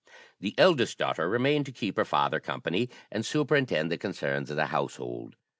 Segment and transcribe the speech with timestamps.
[0.39, 4.65] The eldest daughter remained to keep her father company, and superintend the concerns of the
[4.65, 5.35] household.